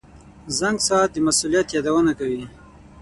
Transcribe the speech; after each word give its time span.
•زنګ 0.59 0.77
ساعت 0.87 1.09
د 1.13 1.17
مسؤلیت 1.27 1.67
یادونه 1.75 2.11
کوي. 2.19 2.43